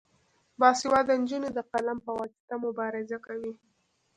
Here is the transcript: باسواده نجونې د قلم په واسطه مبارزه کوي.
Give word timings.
باسواده 0.59 1.13
نجونې 1.21 1.49
د 1.53 1.59
قلم 1.71 1.97
په 2.05 2.11
واسطه 2.19 2.55
مبارزه 2.65 3.17
کوي. 3.25 3.53